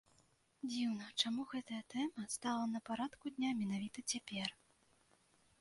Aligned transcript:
Дзіўна, 0.71 1.09
чаму 1.23 1.41
гэтая 1.51 1.81
тэма 1.95 2.23
стала 2.37 2.65
на 2.73 2.79
парадку 2.89 3.35
дня 3.37 3.49
менавіта 3.63 3.99
цяпер. 4.15 4.49